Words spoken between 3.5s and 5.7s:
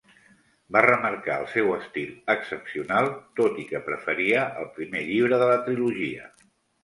i que preferia el primer llibre de la